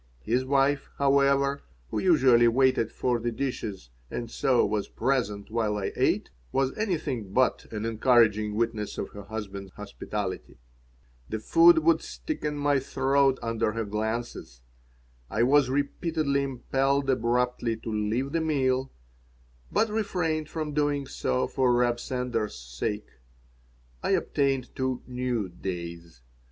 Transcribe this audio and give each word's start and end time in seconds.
His 0.23 0.43
wife, 0.43 0.89
however, 0.97 1.61
who 1.91 1.99
usually 1.99 2.47
waited 2.47 2.91
for 2.91 3.19
the 3.19 3.31
dishes 3.31 3.91
and 4.09 4.31
so 4.31 4.65
was 4.65 4.87
present 4.87 5.51
while 5.51 5.77
I 5.77 5.91
ate, 5.95 6.31
was 6.51 6.75
anything 6.75 7.31
but 7.33 7.67
an 7.69 7.85
encouraging 7.85 8.55
witness 8.55 8.97
of 8.97 9.09
her 9.09 9.21
husband's 9.25 9.69
hospitality. 9.73 10.57
The 11.29 11.37
food 11.37 11.83
would 11.83 12.01
stick 12.01 12.43
in 12.43 12.57
my 12.57 12.79
throat 12.79 13.37
under 13.43 13.73
her 13.73 13.85
glances. 13.85 14.63
I 15.29 15.43
was 15.43 15.69
repeatedly 15.69 16.41
impelled 16.41 17.07
abruptly 17.07 17.77
to 17.77 17.93
leave 17.93 18.31
the 18.31 18.41
meal, 18.41 18.91
but 19.71 19.87
refrained 19.91 20.49
from 20.49 20.73
doing 20.73 21.05
so 21.05 21.45
for 21.45 21.71
Reb 21.75 21.99
Sender's 21.99 22.55
sake. 22.55 23.19
I 24.01 24.13
obtained 24.15 24.75
two 24.75 25.03
new 25.05 25.47
"days." 25.47 26.23